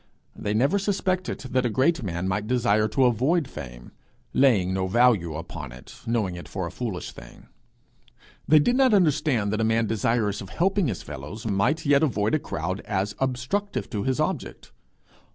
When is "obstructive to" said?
13.19-14.01